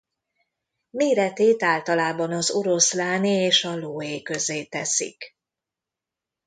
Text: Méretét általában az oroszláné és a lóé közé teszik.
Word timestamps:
Méretét 0.89 1.63
általában 1.63 2.31
az 2.33 2.51
oroszláné 2.51 3.45
és 3.45 3.63
a 3.63 3.75
lóé 3.75 4.21
közé 4.21 4.63
teszik. 4.65 5.35